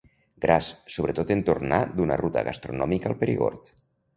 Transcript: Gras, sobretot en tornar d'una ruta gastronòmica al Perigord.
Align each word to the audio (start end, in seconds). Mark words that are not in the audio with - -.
Gras, 0.45 0.69
sobretot 0.95 1.33
en 1.35 1.43
tornar 1.49 1.79
d'una 1.99 2.17
ruta 2.25 2.45
gastronòmica 2.49 3.13
al 3.15 3.19
Perigord. 3.21 3.71